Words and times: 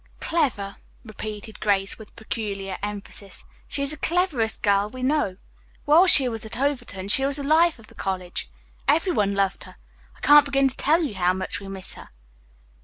"Clever," 0.19 0.77
repeated 1.03 1.59
Grace 1.59 1.99
with 1.99 2.15
peculiar 2.15 2.79
emphasis. 2.81 3.43
"She 3.67 3.83
is 3.83 3.91
the 3.91 3.97
cleverest 3.97 4.63
girl 4.63 4.89
we 4.89 5.03
know. 5.03 5.35
While 5.85 6.07
she 6.07 6.27
was 6.27 6.43
at 6.43 6.57
Overton, 6.57 7.07
she 7.09 7.23
was 7.23 7.37
the 7.37 7.43
life 7.43 7.77
of 7.77 7.85
the 7.85 7.93
college. 7.93 8.49
Everyone 8.87 9.35
loved 9.35 9.65
her. 9.65 9.75
I 10.17 10.19
can't 10.21 10.45
begin 10.45 10.69
to 10.69 10.75
tell 10.75 11.03
you 11.03 11.13
how 11.13 11.33
much 11.33 11.59
we 11.59 11.67
miss 11.67 11.93
her." 11.93 12.09